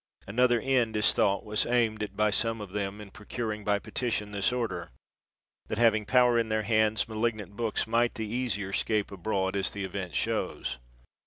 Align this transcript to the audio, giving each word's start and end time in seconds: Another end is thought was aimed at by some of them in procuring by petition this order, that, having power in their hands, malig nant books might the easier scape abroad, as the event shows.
Another 0.25 0.59
end 0.59 0.95
is 0.95 1.13
thought 1.13 1.45
was 1.45 1.67
aimed 1.67 2.01
at 2.01 2.17
by 2.17 2.31
some 2.31 2.59
of 2.59 2.71
them 2.71 2.99
in 2.99 3.11
procuring 3.11 3.63
by 3.63 3.77
petition 3.77 4.31
this 4.31 4.51
order, 4.51 4.89
that, 5.67 5.77
having 5.77 6.07
power 6.07 6.39
in 6.39 6.49
their 6.49 6.63
hands, 6.63 7.05
malig 7.05 7.35
nant 7.35 7.55
books 7.55 7.85
might 7.85 8.15
the 8.15 8.25
easier 8.25 8.73
scape 8.73 9.11
abroad, 9.11 9.55
as 9.55 9.69
the 9.69 9.85
event 9.85 10.15
shows. 10.15 10.79